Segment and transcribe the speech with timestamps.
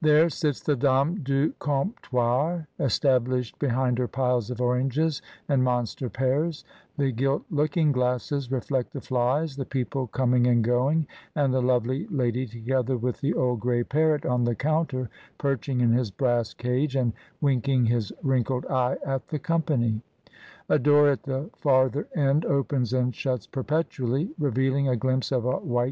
[0.00, 6.64] There sits the dame du comptoir established behind her piles of oranges and monster pears;
[6.96, 11.60] the gilt looking glasses reflect the flies, the people com ing and going, and the
[11.60, 16.54] lovely lady together with the old grey parrot on the counter, perching in his brass
[16.54, 17.12] cage, and
[17.42, 20.00] winking his wrinkled eye at the company.
[20.70, 25.50] A door at the farther end opens and shuts perpetually, revealing a glimpse of a
[25.50, 25.90] white 1 88 MRS.